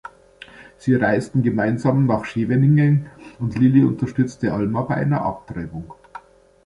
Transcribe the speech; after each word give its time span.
Sie 0.79 0.95
reisten 0.95 1.43
gemeinsam 1.43 2.07
nach 2.07 2.25
Scheveningen, 2.25 3.05
und 3.37 3.55
Lilly 3.59 3.83
unterstützte 3.83 4.51
Alma 4.51 4.81
bei 4.81 4.95
einer 4.95 5.21
Abtreibung. 5.21 5.93